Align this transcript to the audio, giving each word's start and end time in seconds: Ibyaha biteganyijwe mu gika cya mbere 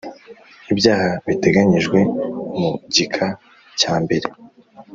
Ibyaha 0.71 1.09
biteganyijwe 1.27 1.99
mu 2.57 2.71
gika 2.93 3.27
cya 3.79 3.93
mbere 4.03 4.27